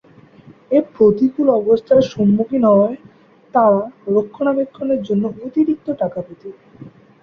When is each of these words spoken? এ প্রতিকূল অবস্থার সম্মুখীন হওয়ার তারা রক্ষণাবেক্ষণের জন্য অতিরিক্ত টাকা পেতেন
এ 0.71 0.89
প্রতিকূল 0.93 1.47
অবস্থার 1.59 2.01
সম্মুখীন 2.11 2.63
হওয়ার 2.69 2.93
তারা 3.53 3.81
রক্ষণাবেক্ষণের 4.09 4.99
জন্য 5.07 5.23
অতিরিক্ত 5.41 5.87
টাকা 6.01 6.19
পেতেন 6.27 6.53